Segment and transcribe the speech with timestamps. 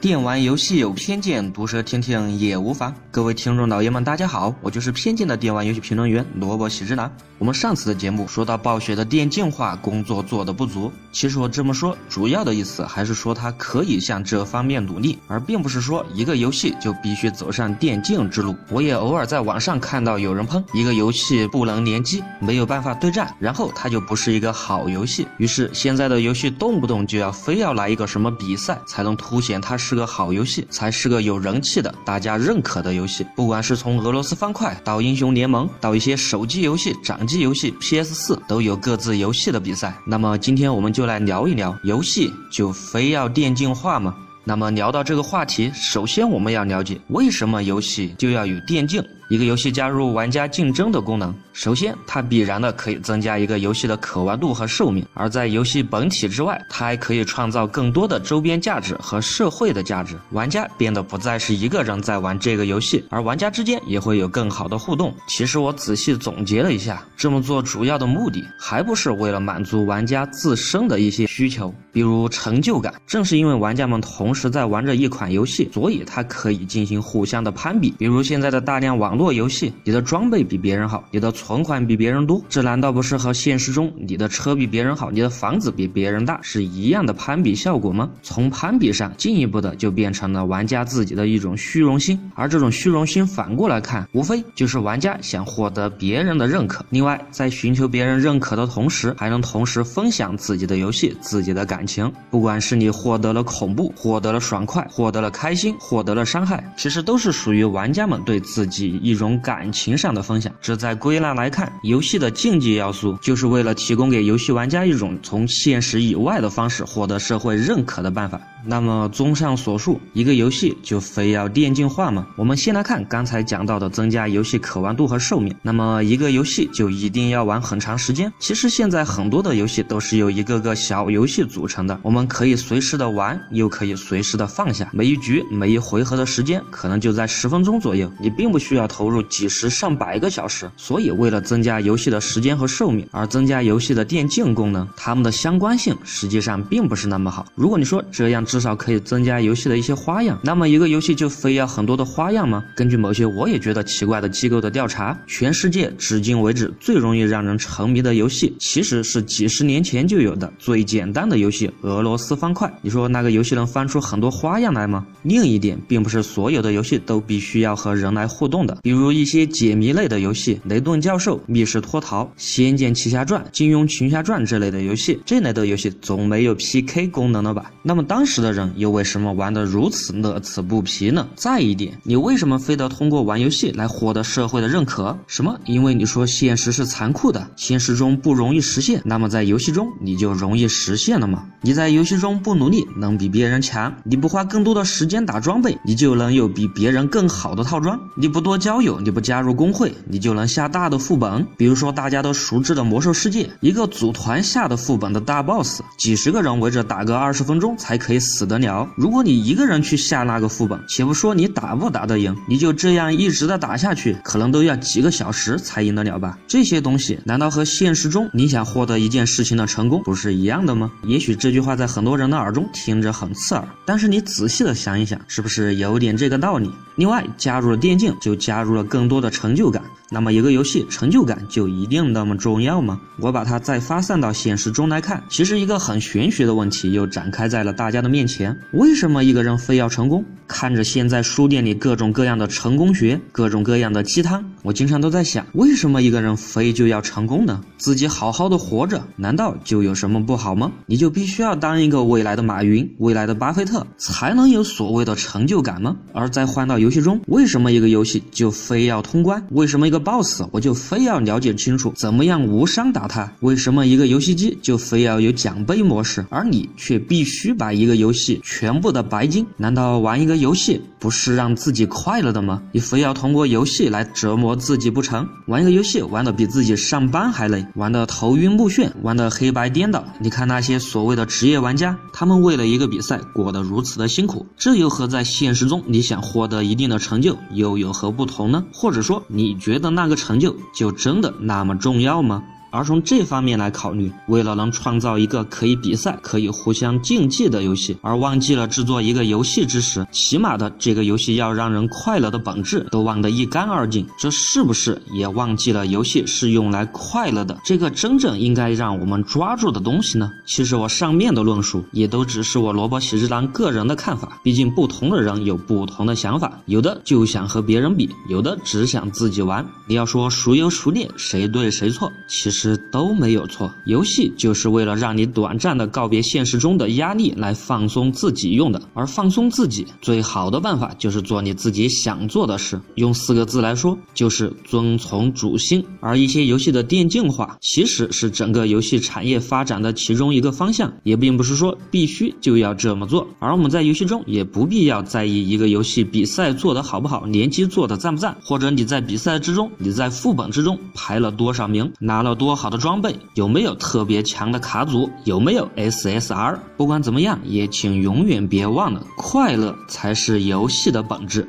[0.00, 2.94] 电玩游戏有偏见，毒舌听听也无妨。
[3.10, 7.10] 各位听众老爷们，大家好，我就是偏见的电玩游戏评论员萝卜喜之郎。
[7.36, 18.54] 我们上次的节目说到暴雪的电竞化工作做得不足，其实我这么说主要的意思还是说它可以向这方面努力，而并不是说一个游戏就必须走上电竞之路。
[18.70, 25.26] 我也偶尔在网上看到有人喷一个游戏不能联机，没有办法对战，然后它就不是一个好游戏。
[25.38, 33.24] 于是现在的游戏动不动就要非要来一个什么比赛，才能凸显它是是个好游戏，才是个有人气的、大家认可的游戏。
[33.34, 39.94] 不管是从俄罗斯方块到英雄联盟，到一些手机游戏、掌机游戏、PS 四都有各自游戏的比赛。
[40.06, 44.14] 那么今天我们就来聊一聊，游戏就非要电竞化吗？
[44.44, 49.02] 那么聊到这个话题，首先我们要了解为什么游戏就要有电竞。
[49.28, 60.18] 一个游戏加入玩家竞争的功能，首先它必然的可以增加一个游戏的可玩度和寿命，而在游戏本体之外，它还可以创造更多的周边价值和社会的价值。
[60.30, 65.14] 玩家变得不再是一个人在玩这个游戏，而玩家之间也会有更好的互动。
[65.28, 72.94] 其实我仔细总结了一下，这么做主要的目的还不是为了满足玩家自身的一些需求，比如成就感。
[73.06, 77.90] 正是因为玩家们同时在玩着一款游戏，所以它可以进行互相的攀比。
[77.98, 88.08] 比如现在的大量网络游戏，你的装备比别人好，你的存款比别人多，这难道不是和现实中你的车比别人好，你的房子比别人大是一样的攀比效果吗？
[88.22, 96.84] 从攀比上进一步的就变成了玩家自己的一种虚荣心，而这种虚荣心反过来看，无非就是玩家想获得别人的认可。
[96.90, 102.10] 另外，在寻求别人认可的同时，还能同时分享自己的游戏、自己的感情。
[102.30, 109.38] 不管是你获得了恐怖，获得了爽快，获得了开心，获得了伤害，其实都是属于玩家们对自己一种。
[109.40, 118.40] 感情上的分享，这在归纳来看，游戏的竞技要素就是为了提供给游戏玩家一种从现实以外的方式获得社会认可的办法。
[118.64, 122.26] 那么，综上所述，一个游戏就非要电竞化吗？
[122.36, 125.54] 我们先来看刚才讲到的增加游戏可玩度和寿命。
[125.62, 128.30] 那么，一个游戏就一定要玩很长时间？
[128.38, 134.90] 其实现在很多的游戏都是由一个个小游戏组成的，我们可以随时的玩，又可以随时的放下。
[134.92, 140.68] 每一局、每一回合的时间可能就在十分钟左右，你并不需要投入几十上百个小时。
[140.76, 147.46] 所以，为了增加游戏的时间和寿命，而增加游戏的电竞功能，它们的相关性实际上并不是那么好。
[147.54, 150.36] 如果你说这样，至少可以增加游戏的一些花样。
[150.42, 152.64] 那么一个游戏就非要很多的花样吗？
[152.74, 162.68] 根据某些我也觉得奇怪的机构的调查，全世界至今为止最容易让人沉迷的游戏，其实是几十年前就有的最简单的游戏——俄罗斯方块。
[162.82, 165.06] 你说那个游戏能翻出很多花样来吗？
[165.22, 177.70] 另一点，并不是所有的游戏都必须要和人来互动的，比如一些解谜类的游戏，《雷顿教授》、《密室脱逃》、《仙剑奇侠传》、《金庸群侠传》之类的游戏，这类的游戏总没有 PK 功能了吧？
[177.82, 178.72] 那么当时的人。
[178.76, 181.28] 又为什么玩得如此乐此不疲呢？
[181.34, 185.18] 再一点，你为什么非得通过玩游戏来获得社会的认可？
[185.26, 185.58] 什么？
[185.66, 191.44] 因为你说现实是残酷的，现实中不容易实现，那么在游戏中你就容易实现了吗？
[191.60, 201.46] 你在游戏中不努力，能比别人强；你不花更多的时间打装备，你就能有比别人更好的套装；你不多交友，你不加入工会，你就能下大的副本。
[201.56, 208.86] 比如说大家都熟知的魔兽世界，一个组团下的副本的大 boss，几十个人围着打个二十分钟才可以死得了。
[208.94, 216.38] 如果你一个人去下那个副本，且不说你打不打得赢，你就这样一直的打下去，可能都要几个小时才赢得了吧？
[216.46, 220.90] 这些东西难道和现实中你想获得一件事情的成功不是一样的吗？
[221.04, 226.70] 也许这句话在很多人的耳中听着很刺耳，但是你仔细的想一想，是不是有点这个道理？
[226.98, 229.84] 另外，加入了电竞，就加入了更多的成就感。
[230.10, 232.98] 那么，一个游戏成就感就一定那么重要吗？
[233.20, 238.58] 我把它再发散到现实中来看，其实一个很玄学的问题又展开在了大家的面前。
[238.72, 240.24] 为什么一个人非要成功？
[240.46, 247.60] 看着现在书店里各种各样的成功学，各种各样的鸡汤，我经常都在想，为什么一个人非就要成功呢？
[247.76, 250.72] 自己好好的活着，难道就有什么不好吗？
[250.86, 255.94] 你就必须要当一个未来的马云、未来的巴菲特，才能有所谓的成就感吗？
[256.14, 259.44] 而再换到游戏中，为什么一个游戏就非要通关？
[259.50, 263.32] 为什么一个 BOSS 我就非要了解清楚怎么样无伤打他？
[263.40, 268.40] 为什么一个游戏机就非要有奖杯模式，而你却必须把一个游戏？
[268.42, 272.62] 全部的白金，难道玩一个游戏不是让自己快乐的吗？
[272.72, 275.26] 你非要通过游戏来折磨自己不成？
[275.46, 280.04] 玩一个游戏玩的比自己上班还累，玩的头晕目眩，玩的黑白颠倒。
[280.20, 288.64] 你看那些所谓的职业玩家，他们为了一个比赛过得如此的辛苦，这又和在现实中你想获得一定的成就又有何不同呢？
[288.72, 292.42] 或者说，你觉得那个成就就真的那么重要吗？
[292.70, 310.30] 而从这方面来考虑，为了能创造一个可以比赛、可以互相竞技的游戏，而忘记了制作一个游戏之时，起码的这个游戏要让人快乐的本质都忘得一干二净，这是不是也忘记了游戏是用来快乐的这个真正应该让我们抓住的东西呢？
[310.44, 319.64] 其实我上面的论述也都只是我萝卜喜之郎个人的看法，毕竟不同的人有不同的想法，有的就想和别人比，有的只想自己玩。
[319.86, 323.72] 你要说孰优孰劣，谁对谁错，其实都没有错。
[323.84, 328.80] 游戏就是为了让你短暂的告别现实中的压力，来放松自己用的。
[328.94, 335.84] 而放松自己最好的办法就是做你自己想做的事，用四个字来说，就是遵从主心。
[336.00, 343.26] 而一些游戏的电竞化，其实是整个游戏产业发展的其中一个方向，也并不是说必须就要这么做。
[343.38, 356.58] 而我们在游戏中也不必要在意一个游戏比赛做得好不好，联机做得赞不赞，或者你在比赛之中，你在副本之中排了多少名，拿了多多好的装备，有没有特别强的卡组，有没有 SSR。
[356.78, 361.46] 不管怎么样，也请永远别忘了，快乐才是游戏的本质。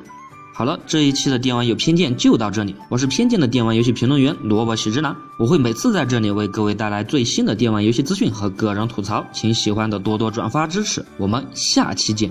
[0.53, 2.75] 好了，这一期的电玩有偏见就到这里。
[2.89, 11.05] 我是偏见的电玩游戏评论员萝卜喜之郎，我会每次在这里为各位带来最新的电玩游戏资讯和个人吐槽，请喜欢的多多转发支持。
[11.15, 12.29] 我们下期见。